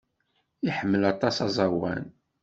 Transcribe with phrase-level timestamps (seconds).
[0.67, 2.03] Iḥemmel aṭas aẓawan.